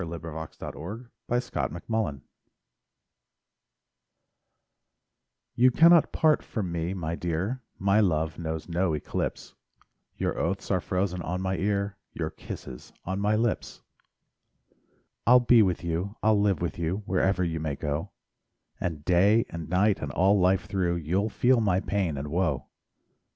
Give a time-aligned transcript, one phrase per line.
[0.01, 2.21] SONGS AND DREAMS We Cannot Part
[5.53, 9.53] You cannot part from me, my dear, My love knows no eclipse;
[10.17, 13.83] Your oaths are frozen on my ear, Your kisses—on my lips.
[15.27, 18.09] I'll be with you, I'll live with you, Wherever you may go;
[18.79, 22.65] And day and night, and all life through You'll feel my pain and woe.